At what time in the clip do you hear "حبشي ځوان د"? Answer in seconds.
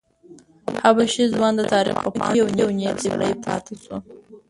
0.83-1.61